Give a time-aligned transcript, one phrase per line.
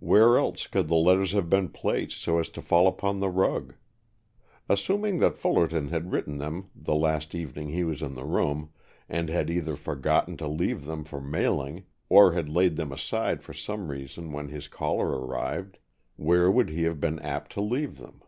[0.00, 3.74] Where else could the letters have been placed, so as to fall upon the rug?
[4.66, 8.70] Assuming that Fullerton had written them the last evening he was in the room,
[9.10, 13.52] and had either forgotten to leave them for mailing, or had laid them aside for
[13.52, 15.76] some reason when his caller arrived,
[16.16, 18.22] where would he have been apt to leave them?